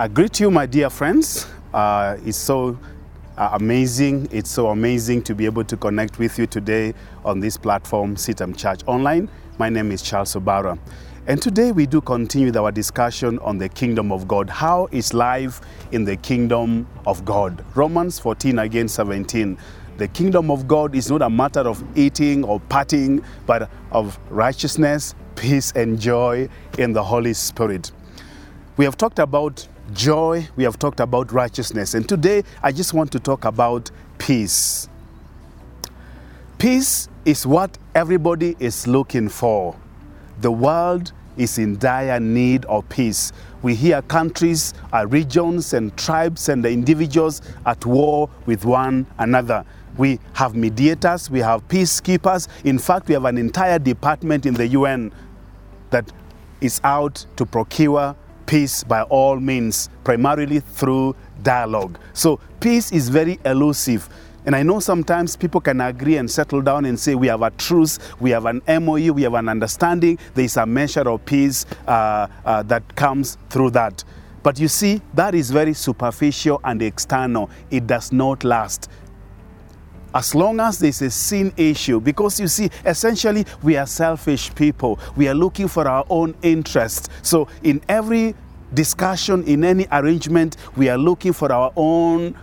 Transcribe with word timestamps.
I 0.00 0.08
greet 0.08 0.40
you, 0.40 0.50
my 0.50 0.64
dear 0.64 0.88
friends. 0.88 1.46
Uh, 1.74 2.16
it's 2.24 2.38
so 2.38 2.78
uh, 3.36 3.50
amazing. 3.52 4.28
It's 4.32 4.48
so 4.50 4.68
amazing 4.68 5.20
to 5.24 5.34
be 5.34 5.44
able 5.44 5.62
to 5.64 5.76
connect 5.76 6.18
with 6.18 6.38
you 6.38 6.46
today 6.46 6.94
on 7.22 7.38
this 7.38 7.58
platform, 7.58 8.16
CITAM 8.16 8.56
Church 8.56 8.80
Online. 8.86 9.28
My 9.58 9.68
name 9.68 9.92
is 9.92 10.00
Charles 10.00 10.34
Obara. 10.36 10.78
And 11.26 11.42
today 11.42 11.70
we 11.70 11.84
do 11.84 12.00
continue 12.00 12.46
with 12.46 12.56
our 12.56 12.72
discussion 12.72 13.38
on 13.40 13.58
the 13.58 13.68
kingdom 13.68 14.10
of 14.10 14.26
God. 14.26 14.48
How 14.48 14.88
is 14.90 15.12
life 15.12 15.60
in 15.92 16.06
the 16.06 16.16
kingdom 16.16 16.86
of 17.04 17.22
God? 17.26 17.62
Romans 17.74 18.18
14 18.18 18.58
again 18.58 18.88
17. 18.88 19.58
The 19.98 20.08
kingdom 20.08 20.50
of 20.50 20.66
God 20.66 20.94
is 20.94 21.10
not 21.10 21.20
a 21.20 21.28
matter 21.28 21.68
of 21.68 21.84
eating 21.94 22.42
or 22.42 22.58
partying, 22.58 23.22
but 23.44 23.68
of 23.92 24.18
righteousness, 24.30 25.14
peace, 25.36 25.72
and 25.72 26.00
joy 26.00 26.48
in 26.78 26.94
the 26.94 27.02
Holy 27.02 27.34
Spirit. 27.34 27.92
We 28.78 28.86
have 28.86 28.96
talked 28.96 29.18
about 29.18 29.68
joy, 29.92 30.48
we 30.56 30.64
have 30.64 30.78
talked 30.78 31.00
about 31.00 31.32
righteousness, 31.32 31.94
and 31.94 32.08
today 32.08 32.42
I 32.62 32.72
just 32.72 32.94
want 32.94 33.12
to 33.12 33.20
talk 33.20 33.44
about 33.44 33.90
peace. 34.18 34.88
Peace 36.58 37.08
is 37.24 37.46
what 37.46 37.78
everybody 37.94 38.56
is 38.58 38.86
looking 38.86 39.28
for. 39.28 39.76
The 40.40 40.50
world 40.50 41.12
is 41.36 41.58
in 41.58 41.78
dire 41.78 42.20
need 42.20 42.64
of 42.66 42.88
peace. 42.88 43.32
We 43.62 43.74
hear 43.74 44.02
countries, 44.02 44.74
regions, 45.06 45.72
and 45.72 45.96
tribes 45.96 46.48
and 46.48 46.64
the 46.64 46.70
individuals 46.70 47.42
at 47.66 47.84
war 47.86 48.28
with 48.46 48.64
one 48.64 49.06
another. 49.18 49.64
We 49.96 50.18
have 50.34 50.54
mediators, 50.54 51.30
we 51.30 51.40
have 51.40 51.66
peacekeepers. 51.68 52.48
In 52.64 52.78
fact, 52.78 53.08
we 53.08 53.14
have 53.14 53.24
an 53.24 53.38
entire 53.38 53.78
department 53.78 54.46
in 54.46 54.54
the 54.54 54.66
UN 54.68 55.12
that 55.90 56.10
is 56.60 56.80
out 56.84 57.24
to 57.36 57.44
procure 57.46 58.14
peace 58.50 58.82
by 58.82 59.02
all 59.02 59.38
means, 59.38 59.88
primarily 60.02 60.58
through 60.58 61.14
dialogue. 61.44 61.96
So, 62.14 62.40
peace 62.58 62.90
is 62.90 63.08
very 63.08 63.38
elusive. 63.44 64.08
And 64.44 64.56
I 64.56 64.64
know 64.64 64.80
sometimes 64.80 65.36
people 65.36 65.60
can 65.60 65.80
agree 65.80 66.16
and 66.16 66.28
settle 66.28 66.60
down 66.60 66.84
and 66.84 66.98
say 66.98 67.14
we 67.14 67.28
have 67.28 67.42
a 67.42 67.50
truce, 67.50 68.00
we 68.18 68.30
have 68.30 68.46
an 68.46 68.60
MOU, 68.66 69.12
we 69.12 69.22
have 69.22 69.34
an 69.34 69.48
understanding. 69.48 70.18
There 70.34 70.44
is 70.44 70.56
a 70.56 70.66
measure 70.66 71.08
of 71.08 71.24
peace 71.24 71.64
uh, 71.86 72.26
uh, 72.44 72.64
that 72.64 72.96
comes 72.96 73.38
through 73.50 73.70
that. 73.70 74.02
But 74.42 74.58
you 74.58 74.66
see, 74.66 75.00
that 75.14 75.36
is 75.36 75.52
very 75.52 75.74
superficial 75.74 76.60
and 76.64 76.82
external. 76.82 77.50
It 77.70 77.86
does 77.86 78.10
not 78.10 78.42
last. 78.42 78.90
As 80.14 80.34
long 80.34 80.60
as 80.60 80.78
there's 80.78 81.02
a 81.02 81.10
sin 81.10 81.52
issue, 81.56 82.00
because 82.00 82.40
you 82.40 82.48
see, 82.48 82.70
essentially, 82.84 83.44
we 83.62 83.76
are 83.76 83.86
selfish 83.86 84.54
people. 84.54 84.98
We 85.16 85.28
are 85.28 85.34
looking 85.34 85.68
for 85.68 85.86
our 85.86 86.04
own 86.10 86.34
interest. 86.42 87.10
So, 87.22 87.48
in 87.62 87.80
every 87.88 88.34
discussion, 88.74 89.44
in 89.44 89.64
any 89.64 89.86
arrangement, 89.92 90.56
we 90.76 90.88
are 90.88 90.98
looking 90.98 91.32
for 91.32 91.52
our 91.52 91.72
own 91.76 92.36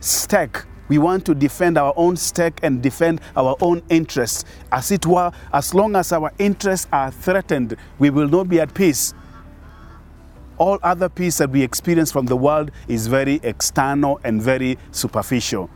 stake 0.00 0.64
we 0.90 0.98
want 0.98 1.24
to 1.26 1.36
defend 1.36 1.78
our 1.78 1.94
own 1.96 2.16
stake 2.16 2.58
and 2.64 2.82
defend 2.82 3.20
our 3.36 3.56
own 3.60 3.80
interests. 3.90 4.44
As 4.72 4.90
it 4.90 5.06
were, 5.06 5.30
as 5.52 5.72
long 5.72 5.94
as 5.94 6.12
our 6.12 6.32
interests 6.40 6.88
are 6.92 7.12
threatened, 7.12 7.76
we 8.00 8.10
will 8.10 8.26
not 8.26 8.48
be 8.48 8.58
at 8.58 8.74
peace. 8.74 9.14
All 10.58 10.80
other 10.82 11.08
peace 11.08 11.38
that 11.38 11.50
we 11.50 11.62
experience 11.62 12.10
from 12.10 12.26
the 12.26 12.36
world 12.36 12.72
is 12.88 13.06
very 13.06 13.38
external 13.44 14.18
and 14.24 14.42
very 14.42 14.78
superficial. 14.90 15.70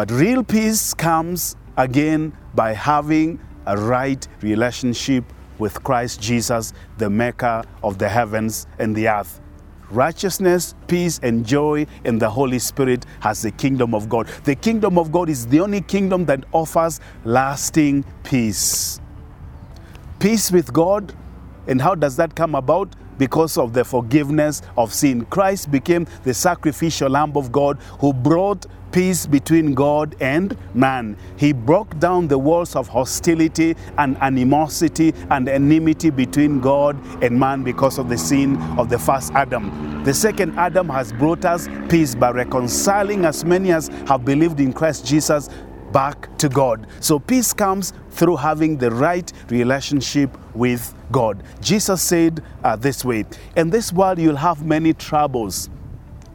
But 0.00 0.10
real 0.12 0.42
peace 0.42 0.94
comes 0.94 1.56
again 1.76 2.32
by 2.54 2.72
having 2.72 3.38
a 3.66 3.76
right 3.76 4.26
relationship 4.40 5.24
with 5.58 5.84
Christ 5.84 6.22
Jesus, 6.22 6.72
the 6.96 7.10
maker 7.10 7.62
of 7.82 7.98
the 7.98 8.08
heavens 8.08 8.66
and 8.78 8.96
the 8.96 9.08
earth 9.08 9.42
righteousness, 9.90 10.74
peace, 10.86 11.20
and 11.22 11.44
joy 11.44 11.84
in 12.04 12.18
the 12.18 12.30
Holy 12.30 12.58
Spirit 12.58 13.04
has 13.18 13.42
the 13.42 13.50
kingdom 13.50 13.94
of 13.94 14.08
God. 14.08 14.28
The 14.44 14.54
kingdom 14.54 14.96
of 14.96 15.12
God 15.12 15.28
is 15.28 15.46
the 15.46 15.60
only 15.60 15.82
kingdom 15.82 16.24
that 16.26 16.44
offers 16.52 17.00
lasting 17.24 18.06
peace. 18.22 19.00
Peace 20.18 20.50
with 20.50 20.72
God. 20.72 21.12
And 21.66 21.78
how 21.78 21.94
does 21.94 22.16
that 22.16 22.34
come 22.34 22.54
about? 22.54 22.94
Because 23.20 23.58
of 23.58 23.74
the 23.74 23.84
forgiveness 23.84 24.62
of 24.78 24.94
sin. 24.94 25.26
Christ 25.26 25.70
became 25.70 26.06
the 26.24 26.32
sacrificial 26.32 27.10
Lamb 27.10 27.36
of 27.36 27.52
God 27.52 27.78
who 28.00 28.14
brought 28.14 28.66
peace 28.92 29.26
between 29.26 29.74
God 29.74 30.16
and 30.20 30.56
man. 30.74 31.16
He 31.36 31.52
broke 31.52 31.98
down 31.98 32.28
the 32.28 32.38
walls 32.38 32.74
of 32.74 32.88
hostility 32.88 33.76
and 33.98 34.16
animosity 34.22 35.12
and 35.30 35.48
enmity 35.48 36.08
between 36.10 36.60
God 36.60 36.96
and 37.22 37.38
man 37.38 37.62
because 37.62 37.98
of 37.98 38.08
the 38.08 38.18
sin 38.18 38.56
of 38.78 38.88
the 38.88 38.98
first 38.98 39.32
Adam. 39.34 40.02
The 40.04 40.14
second 40.14 40.58
Adam 40.58 40.88
has 40.88 41.12
brought 41.12 41.44
us 41.44 41.68
peace 41.88 42.14
by 42.14 42.30
reconciling 42.30 43.26
as 43.26 43.44
many 43.44 43.70
as 43.70 43.88
have 44.08 44.24
believed 44.24 44.60
in 44.60 44.72
Christ 44.72 45.04
Jesus 45.06 45.50
back 45.92 46.36
to 46.38 46.48
God. 46.48 46.86
So 47.00 47.18
peace 47.18 47.52
comes 47.52 47.92
through 48.10 48.36
having 48.36 48.76
the 48.76 48.90
right 48.90 49.32
relationship 49.48 50.36
with 50.54 50.94
God. 51.10 51.42
Jesus 51.60 52.02
said 52.02 52.42
uh, 52.64 52.76
this 52.76 53.04
way 53.04 53.24
In 53.56 53.70
this 53.70 53.92
world, 53.92 54.18
you'll 54.18 54.36
have 54.36 54.64
many 54.64 54.92
troubles 54.94 55.70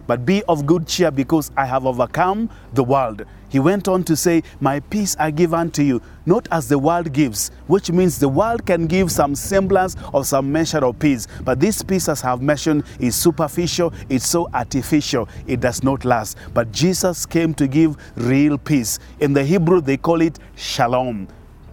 but 0.07 0.25
be 0.25 0.43
of 0.43 0.66
good 0.66 0.88
cheer 0.88 1.11
because 1.11 1.51
I 1.57 1.66
have 1.66 1.85
overcome 1.85 2.49
the 2.73 2.83
world. 2.83 3.23
He 3.49 3.59
went 3.59 3.88
on 3.88 4.03
to 4.05 4.16
say, 4.16 4.43
My 4.59 4.79
peace 4.79 5.16
I 5.17 5.31
give 5.31 5.53
unto 5.53 5.81
you, 5.81 6.01
not 6.25 6.47
as 6.51 6.67
the 6.67 6.77
world 6.77 7.13
gives, 7.13 7.51
which 7.67 7.91
means 7.91 8.19
the 8.19 8.27
world 8.27 8.66
can 8.66 8.88
give 8.88 9.11
some 9.11 9.35
semblance 9.35 9.95
of 10.13 10.27
some 10.27 10.51
measure 10.51 10.83
of 10.83 10.99
peace. 10.99 11.27
But 11.43 11.59
this 11.59 11.81
peace, 11.81 12.09
as 12.09 12.23
I 12.23 12.31
have 12.31 12.41
mentioned, 12.41 12.83
is 12.99 13.16
superficial, 13.16 13.93
it's 14.09 14.27
so 14.27 14.49
artificial, 14.53 15.29
it 15.47 15.61
does 15.61 15.83
not 15.83 16.03
last. 16.03 16.37
But 16.53 16.72
Jesus 16.72 17.25
came 17.25 17.53
to 17.53 17.67
give 17.67 17.95
real 18.16 18.57
peace. 18.57 18.99
In 19.19 19.33
the 19.33 19.43
Hebrew, 19.43 19.81
they 19.81 19.97
call 19.97 20.22
it 20.22 20.37
shalom 20.55 21.27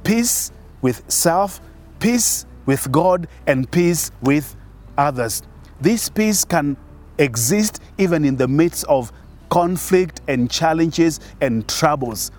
peace 0.04 0.50
with 0.80 1.02
self, 1.10 1.60
peace 2.00 2.46
with 2.66 2.90
God, 2.90 3.28
and 3.46 3.70
peace 3.70 4.10
with 4.22 4.56
others. 4.96 5.42
This 5.80 6.08
peace 6.08 6.44
can 6.44 6.76
exist 7.18 7.80
even 7.98 8.24
in 8.24 8.36
the 8.36 8.48
midst 8.48 8.84
of 8.84 9.12
conflict 9.50 10.20
and 10.28 10.50
challenges 10.50 11.20
and 11.40 11.68
troubles. 11.68 12.30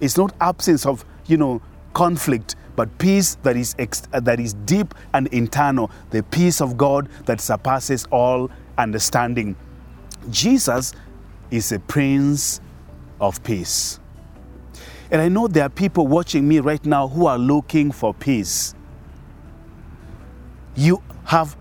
It's 0.00 0.16
not 0.16 0.34
absence 0.40 0.86
of, 0.86 1.04
you 1.26 1.36
know, 1.36 1.60
conflict, 1.92 2.56
but 2.76 2.96
peace 2.98 3.34
that 3.42 3.56
is, 3.56 3.74
ex- 3.78 4.02
that 4.12 4.40
is 4.40 4.54
deep 4.54 4.94
and 5.12 5.26
internal, 5.28 5.90
the 6.10 6.22
peace 6.22 6.60
of 6.60 6.76
God 6.76 7.08
that 7.26 7.40
surpasses 7.40 8.06
all 8.10 8.50
understanding. 8.78 9.54
Jesus 10.30 10.92
is 11.50 11.70
a 11.72 11.78
prince 11.78 12.60
of 13.20 13.42
peace. 13.44 14.00
And 15.10 15.20
I 15.20 15.28
know 15.28 15.46
there 15.46 15.64
are 15.64 15.68
people 15.68 16.06
watching 16.06 16.48
me 16.48 16.60
right 16.60 16.84
now 16.86 17.06
who 17.06 17.26
are 17.26 17.38
looking 17.38 17.92
for 17.92 18.14
peace. 18.14 18.74
You 20.74 21.02
have 21.24 21.54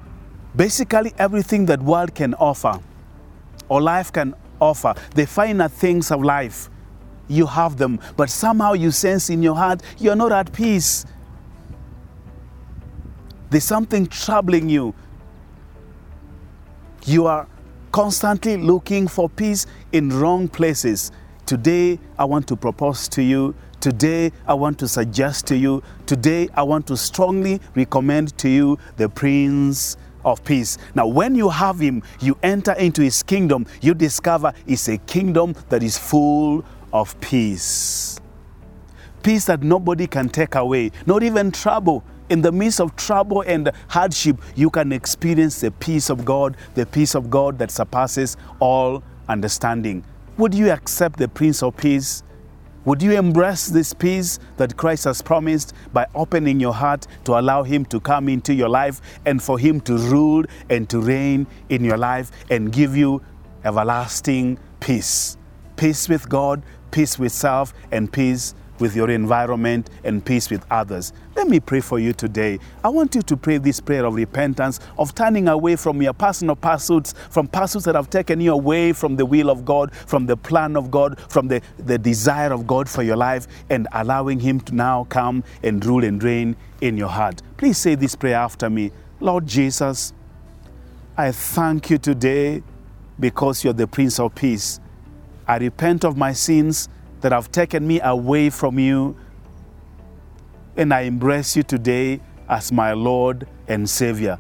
basically 0.56 1.14
everything 1.18 1.66
that 1.68 1.82
world 1.82 2.14
can 2.14 2.34
offer 2.36 2.80
or 3.70 3.82
life 3.82 4.12
can 4.12 4.34
offer 4.60 4.94
the 5.16 5.26
finer 5.26 5.68
things 5.68 6.12
of 6.12 6.22
life 6.22 6.70
you 7.32 7.46
have 7.46 7.78
them. 7.78 8.00
But 8.18 8.30
somehow 8.30 8.74
you 8.74 8.92
sense 8.92 9.30
in 9.30 9.42
your 9.42 9.56
heart 9.56 9.82
you're 9.98 10.16
not 10.16 10.32
at 10.32 10.52
peace. 10.52 11.06
There's 13.50 13.64
something 13.64 14.06
troubling 14.08 14.70
you. 14.70 14.94
You 17.06 17.26
are 17.28 17.47
constantly 17.92 18.58
looking 18.58 19.08
for 19.08 19.30
peace 19.30 19.66
in 19.92 20.09
wrong 20.09 20.47
places. 20.47 21.12
Today 21.46 22.00
i 22.18 22.24
want 22.24 22.47
to 22.47 22.56
propose 22.56 23.08
to 23.09 23.24
you. 23.24 23.56
Today, 23.82 24.32
I 24.46 24.54
want 24.54 24.78
to 24.78 24.88
suggest 24.88 25.47
to 25.47 25.58
you, 25.58 25.82
today, 26.06 26.47
I 26.54 26.62
want 26.62 26.86
to 26.86 26.96
strongly 26.96 27.59
recommend 27.74 28.38
to 28.38 28.47
you 28.47 28.78
the 28.97 29.09
Prince 29.09 29.97
of 30.26 30.44
peace. 30.44 30.78
Now, 30.96 31.08
when 31.08 31.35
you 31.35 31.50
have 31.50 31.79
him, 31.79 32.03
you 32.20 32.38
enter 32.44 32.73
into 32.73 33.02
his 33.02 33.23
kingdom, 33.23 33.66
you 33.82 33.94
discover 33.94 34.53
it's 34.68 34.88
a 34.88 34.97
kingdom 34.97 35.56
that 35.70 35.84
is 35.84 35.97
full 35.97 36.64
of 36.94 37.20
peace. 37.22 38.20
Peace 39.23 39.46
that 39.46 39.62
nobody 39.62 40.08
can 40.08 40.29
take 40.29 40.56
away, 40.56 40.91
not 41.06 41.23
even 41.23 41.52
trouble. 41.52 42.03
In 42.29 42.41
the 42.41 42.52
midst 42.52 42.79
of 42.79 42.96
trouble 42.96 43.41
and 43.41 43.70
hardship, 43.90 44.38
you 44.56 44.70
can 44.70 44.91
experience 44.91 45.59
the 45.59 45.70
peace 45.70 46.09
of 46.09 46.23
God, 46.23 46.56
the 46.76 46.85
peace 46.85 47.14
of 47.14 47.29
God 47.29 47.59
that 47.59 47.70
surpasses 47.72 48.38
all 48.59 49.03
understanding. 49.28 50.03
Would 50.38 50.53
you 50.53 50.72
accept 50.72 51.20
the 51.20 51.28
Prince 51.28 51.62
of 51.62 51.76
Peace? 51.76 52.23
Would 52.84 53.04
you 53.04 53.12
embrace 53.12 53.68
this 53.68 53.94
peace 53.94 54.40
that 54.58 54.76
Christ 54.76 55.04
has 55.04 55.22
promised 55.22 55.76
by 55.94 56.08
opening 56.16 56.60
your 56.60 56.74
heart 56.74 57.06
to 57.26 57.40
allow 57.40 57.62
Him 57.62 57.86
to 57.86 58.00
come 58.00 58.28
into 58.28 58.56
your 58.56 58.70
life 58.70 59.02
and 59.24 59.42
for 59.42 59.60
Him 59.60 59.82
to 59.82 59.98
rule 59.98 60.46
and 60.68 60.90
to 60.90 61.00
reign 61.00 61.46
in 61.70 61.84
your 61.84 61.98
life 61.98 62.32
and 62.50 62.74
give 62.74 62.98
you 62.98 63.22
everlasting 63.64 64.58
peace? 64.80 65.38
Peace 65.76 66.10
with 66.10 66.28
God, 66.28 66.64
peace 66.90 67.20
with 67.20 67.32
self, 67.32 67.72
and 67.92 68.12
peace 68.12 68.56
with 68.82 68.96
your 68.96 69.10
environment 69.10 69.90
and 70.04 70.26
peace 70.26 70.50
with 70.50 70.66
others. 70.70 71.14
Let 71.36 71.48
me 71.48 71.60
pray 71.60 71.80
for 71.80 72.00
you 72.00 72.12
today. 72.12 72.60
I 72.84 72.90
want 72.90 73.16
you 73.16 73.22
to 73.22 73.38
pray 73.38 73.58
this 73.58 73.80
prayer 73.80 74.06
of 74.06 74.16
repentance, 74.16 74.80
of 74.98 75.16
turning 75.16 75.48
away 75.48 75.78
from 75.78 76.02
your 76.02 76.14
personal 76.14 76.56
pursuits, 76.56 77.14
from 77.30 77.48
pursuits 77.48 77.86
that 77.86 77.96
have 77.96 78.10
taken 78.10 78.42
you 78.42 78.52
away 78.52 78.92
from 78.92 79.16
the 79.16 79.26
will 79.26 79.50
of 79.50 79.64
God, 79.64 79.94
from 79.96 80.26
the 80.26 80.36
plan 80.36 80.76
of 80.76 80.92
God, 80.92 81.20
from 81.30 81.48
the, 81.48 81.62
the 81.78 81.98
desire 81.98 82.52
of 82.52 82.68
God 82.68 82.90
for 82.90 83.04
your 83.04 83.16
life, 83.16 83.48
and 83.70 83.88
allowing 83.94 84.40
Him 84.40 84.60
to 84.62 84.76
now 84.76 85.06
come 85.06 85.44
and 85.64 85.86
rule 85.86 86.04
and 86.04 86.22
reign 86.22 86.58
in 86.82 86.98
your 86.98 87.10
heart. 87.10 87.42
Please 87.58 87.78
say 87.78 87.96
this 87.96 88.16
prayer 88.16 88.36
after 88.36 88.70
me 88.70 88.92
Lord 89.20 89.46
Jesus, 89.46 90.14
I 91.16 91.32
thank 91.32 91.92
you 91.92 92.00
today 92.00 92.64
because 93.20 93.64
you're 93.64 93.74
the 93.74 93.86
Prince 93.86 94.20
of 94.20 94.34
Peace. 94.34 94.80
I 95.48 95.58
repent 95.58 96.04
of 96.04 96.18
my 96.18 96.34
sins 96.34 96.90
that 97.22 97.32
have 97.32 97.52
taken 97.52 97.88
me 97.88 98.02
away 98.02 98.50
from 98.50 98.78
you, 98.78 99.16
and 100.78 100.94
I 100.94 101.02
embrace 101.02 101.56
you 101.56 101.64
today 101.64 102.20
as 102.50 102.72
my 102.72 102.94
Lord 102.94 103.47
and 103.68 103.90
Savior. 103.90 104.38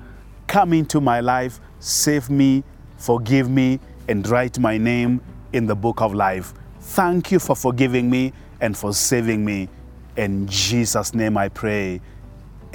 Come 0.47 0.73
into 0.73 0.99
my 0.99 1.19
life, 1.19 1.59
save 1.79 2.29
me, 2.29 2.63
forgive 2.97 3.49
me, 3.49 3.79
and 4.07 4.27
write 4.27 4.59
my 4.59 4.77
name 4.77 5.21
in 5.53 5.65
the 5.65 5.75
book 5.75 6.01
of 6.01 6.13
life. 6.13 6.53
Thank 6.79 7.31
you 7.31 7.39
for 7.39 7.55
forgiving 7.55 8.09
me 8.09 8.33
and 8.59 8.75
for 8.75 8.93
saving 8.93 9.45
me. 9.45 9.69
In 10.17 10.47
Jesus' 10.47 11.13
name 11.13 11.37
I 11.37 11.49
pray. 11.49 12.01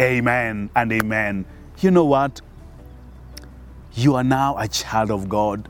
Amen 0.01 0.71
and 0.75 0.93
amen. 0.93 1.45
You 1.81 1.91
know 1.91 2.05
what? 2.05 2.41
You 3.95 4.15
are 4.15 4.25
now 4.25 4.57
a 4.59 4.69
child 4.69 5.11
of 5.11 5.29
God. 5.29 5.69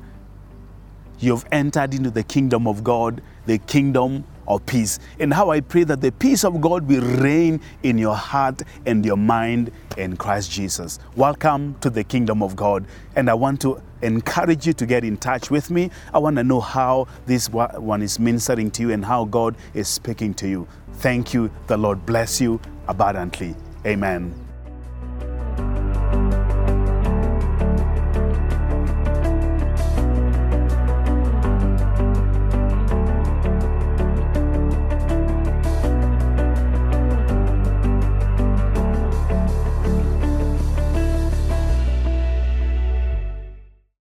You've 1.19 1.44
entered 1.50 1.94
into 1.94 2.11
the 2.11 2.23
kingdom 2.23 2.67
of 2.67 2.85
God, 2.85 3.23
the 3.47 3.59
kingdom 3.59 4.25
of 4.47 4.65
peace. 4.67 4.99
And 5.19 5.33
how 5.33 5.51
I 5.51 5.61
pray 5.61 5.85
that 5.85 6.01
the 6.01 6.13
peace 6.13 6.45
of 6.45 6.61
God 6.61 6.87
will 6.87 7.05
reign 7.19 7.61
in 7.83 7.99
your 7.99 8.15
heart 8.15 8.63
and 8.85 9.05
your 9.05 9.17
mind 9.17 9.73
in 9.97 10.17
Christ 10.17 10.51
Jesus. 10.51 10.99
Welcome 11.17 11.77
to 11.81 11.91
the 11.91 12.05
kingdom 12.05 12.43
of 12.43 12.55
God. 12.55 12.87
And 13.17 13.29
I 13.31 13.35
want 13.35 13.61
to 13.63 13.81
encourage 14.03 14.67
you 14.67 14.73
to 14.75 14.87
get 14.87 15.05
in 15.05 15.17
touch 15.17 15.51
with 15.51 15.71
me. 15.71 15.91
I 16.13 16.19
want 16.19 16.37
to 16.37 16.45
know 16.45 16.61
how 16.61 17.09
this 17.27 17.49
one 17.49 18.03
is 18.03 18.19
ministering 18.19 18.71
to 18.73 18.83
you 18.83 18.93
and 18.93 19.05
how 19.05 19.25
God 19.25 19.57
is 19.75 19.89
speaking 19.89 20.35
to 20.35 20.49
you. 20.49 20.69
Thank 20.95 21.35
you. 21.35 21.51
The 21.67 21.77
Lord 21.77 22.07
bless 22.07 22.41
you 22.41 22.61
abundantly. 22.89 23.55
Amen. 23.85 24.46